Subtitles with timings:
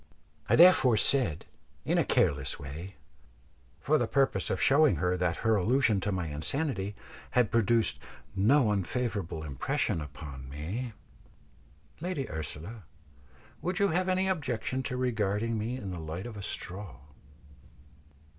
[0.49, 1.45] I therefore said,
[1.85, 2.95] in a careless way,
[3.79, 6.95] for the purpose of showing her that her allusion to my insanity
[7.37, 7.99] had produced
[8.35, 10.93] no unfavourable impression upon me,
[11.99, 12.85] "Lady Ursula,
[13.61, 16.97] would you have any objection to regarding me in the light of a straw?"